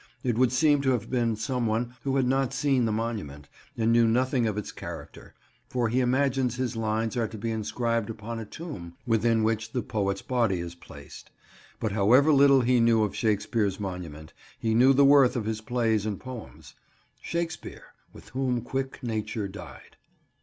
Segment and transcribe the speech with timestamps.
[0.23, 3.91] It would seem to have been some one who had not seen the monument, and
[3.91, 5.35] knew nothing of its character;
[5.69, 9.83] for he imagines his lines are to be inscribed upon a tomb within which the
[9.83, 11.29] poet's body is placed.
[11.79, 16.03] But however little he knew of Shakespeare's monument, he knew the worth of his plays
[16.07, 16.73] and poems:
[17.21, 19.97] "Shakespeare, with whom quick nature died."